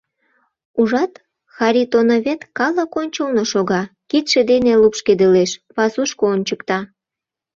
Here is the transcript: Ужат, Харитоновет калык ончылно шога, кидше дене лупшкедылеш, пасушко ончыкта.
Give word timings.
Ужат, 0.79 1.13
Харитоновет 1.55 2.41
калык 2.57 2.91
ончылно 3.01 3.43
шога, 3.51 3.81
кидше 4.09 4.41
дене 4.51 4.73
лупшкедылеш, 4.81 5.51
пасушко 5.75 6.23
ончыкта. 6.33 6.79